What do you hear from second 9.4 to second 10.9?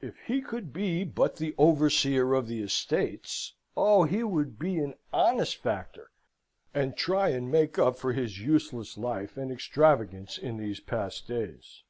extravagance in these